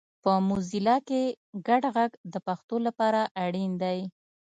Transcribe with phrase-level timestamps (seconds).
[0.23, 1.21] په موزیلا کې
[1.67, 3.99] ګډ غږ د پښتو لپاره اړین دی